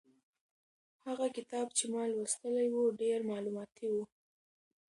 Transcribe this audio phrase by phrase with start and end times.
[1.05, 3.95] هغه کتاب چې ما لوستلی و ډېر مالوماتي و.